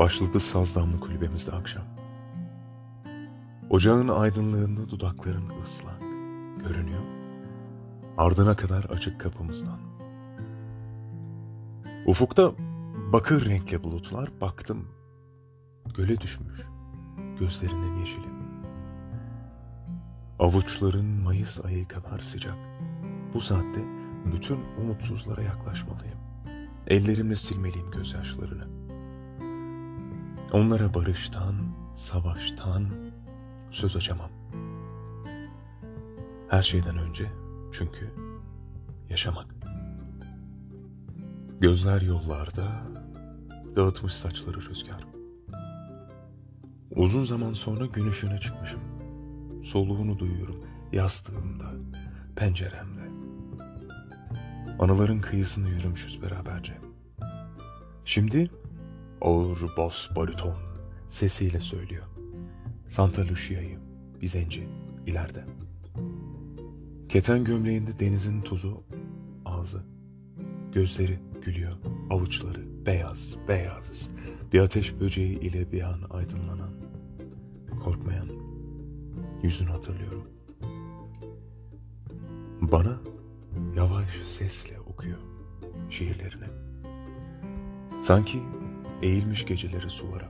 [0.00, 1.84] Başladı sazlamlı kulübemizde akşam.
[3.70, 6.00] Ocağın aydınlığında dudakların ıslak
[6.58, 7.02] görünüyor.
[8.16, 9.78] Ardına kadar açık kapımızdan.
[12.06, 12.52] Ufukta
[13.12, 14.88] bakır renkli bulutlar baktım.
[15.96, 16.66] Göle düşmüş
[17.40, 18.28] gözlerinden yeşili.
[20.38, 22.56] Avuçların Mayıs ayı kadar sıcak.
[23.34, 23.80] Bu saatte
[24.34, 26.18] bütün umutsuzlara yaklaşmalıyım.
[26.86, 28.79] Ellerimle silmeliyim gözyaşlarını.
[30.52, 31.54] Onlara barıştan,
[31.96, 32.86] savaştan
[33.70, 34.30] söz açamam.
[36.48, 37.26] Her şeyden önce
[37.72, 38.14] çünkü
[39.10, 39.54] yaşamak.
[41.60, 42.62] Gözler yollarda,
[43.76, 45.06] dağıtmış saçları rüzgar.
[46.96, 48.80] Uzun zaman sonra gün ışığına çıkmışım.
[49.62, 51.70] Soluğunu duyuyorum yastığımda,
[52.36, 53.10] penceremde.
[54.78, 56.78] Anıların kıyısını yürümüşüz beraberce.
[58.04, 58.50] Şimdi
[59.20, 60.56] ağır bas bariton
[61.10, 62.06] sesiyle söylüyor.
[62.86, 63.78] Santa Lucia'yı,
[64.22, 64.68] bir zenci,
[65.06, 65.44] ileride.
[67.08, 68.82] Keten gömleğinde denizin tuzu,
[69.44, 69.82] ağzı.
[70.72, 71.72] Gözleri gülüyor,
[72.10, 74.08] avuçları beyaz, beyaz.
[74.52, 76.70] Bir ateş böceği ile bir an aydınlanan,
[77.84, 78.28] korkmayan
[79.42, 80.24] yüzünü hatırlıyorum.
[82.60, 83.00] Bana
[83.76, 85.18] yavaş sesle okuyor
[85.90, 86.46] şiirlerini.
[88.02, 88.42] Sanki
[89.02, 90.28] eğilmiş geceleri sulara.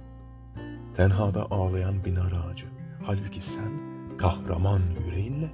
[0.95, 2.67] Tenhada ağlayan bir nar ağacı.
[3.05, 3.73] Halbuki sen
[4.19, 5.51] kahraman yüreğinle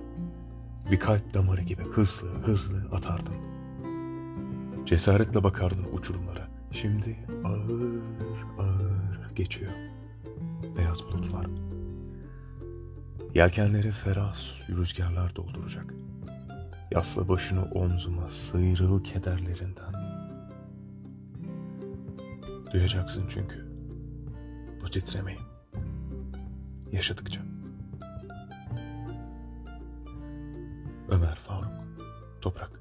[0.90, 3.36] bir kalp damarı gibi hızlı hızlı atardın.
[4.86, 6.48] Cesaretle bakardın uçurumlara.
[6.72, 8.02] Şimdi ağır
[8.58, 9.72] ağır geçiyor
[10.76, 11.46] beyaz bulutlar.
[13.34, 14.36] Yelkenleri ferah
[14.70, 15.94] rüzgarlar dolduracak.
[16.90, 19.95] Yasla başını omzuma sıyrıl kederlerinden.
[22.76, 23.66] Duyacaksın çünkü.
[24.82, 25.38] Bu titremeyi
[26.92, 27.40] yaşadıkça.
[31.08, 31.72] Ömer Faruk
[32.40, 32.80] Toprak